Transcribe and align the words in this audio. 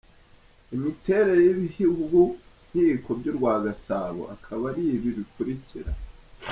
Imiterere 0.75 1.39
y’ibihugu-nkiko 1.47 3.09
by’ 3.19 3.25
urwa 3.31 3.53
Gasabo 3.65 4.21
akaba 4.35 4.63
ari 4.71 4.83
ibi 4.95 5.09
bikurikira:. 5.17 5.91